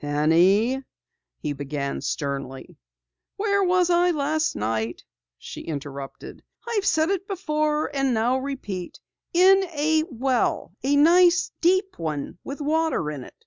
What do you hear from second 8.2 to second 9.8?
repeat in